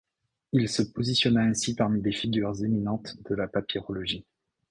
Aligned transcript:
Il 0.51 0.67
se 0.67 0.81
positionna 0.81 1.41
ainsi 1.43 1.75
parmi 1.75 2.01
les 2.01 2.11
figures 2.11 2.63
éminentes 2.65 3.17
de 3.29 3.35
la 3.35 3.47
papyrologie. 3.47 4.25